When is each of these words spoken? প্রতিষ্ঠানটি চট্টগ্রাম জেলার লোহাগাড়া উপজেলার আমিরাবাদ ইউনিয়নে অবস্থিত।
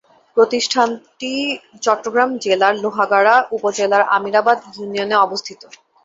প্রতিষ্ঠানটি 0.37 1.31
চট্টগ্রাম 1.83 2.29
জেলার 2.43 2.73
লোহাগাড়া 2.83 3.35
উপজেলার 3.51 4.03
আমিরাবাদ 4.17 4.57
ইউনিয়নে 4.71 5.15
অবস্থিত। 5.17 5.61